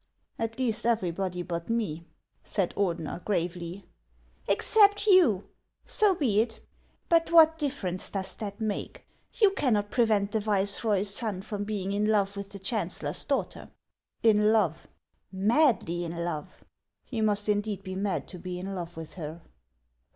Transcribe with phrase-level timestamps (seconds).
[0.39, 2.05] "At least, everybody but me,"
[2.43, 3.85] said Ordener, gravely."
[4.47, 5.47] Except you?
[5.85, 6.59] So be it.
[7.07, 9.05] But what difference does that make?
[9.35, 13.69] You cannot prevent the viceroy's son from being in love with the chancellor's daughter.""
[14.23, 14.87] In love?"
[15.31, 16.63] "Madly in love
[17.05, 19.43] !""He must indeed be mad to be in love with her."